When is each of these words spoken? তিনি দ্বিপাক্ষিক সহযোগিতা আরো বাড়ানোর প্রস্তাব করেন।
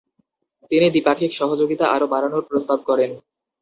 তিনি 0.71 0.87
দ্বিপাক্ষিক 0.89 1.31
সহযোগিতা 1.33 1.85
আরো 1.95 2.05
বাড়ানোর 2.07 2.43
প্রস্তাব 2.49 2.79
করেন। 2.89 3.11